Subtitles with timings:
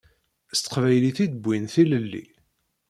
[0.53, 2.23] S teqbaylit i d-wwin tilelli.